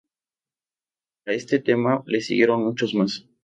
A 1.27 1.31
este 1.33 1.59
tema 1.59 2.01
le 2.07 2.21
siguieron 2.21 2.63
muchos 2.65 2.95
más. 2.95 3.27